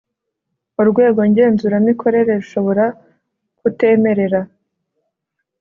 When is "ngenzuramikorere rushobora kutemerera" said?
1.29-4.41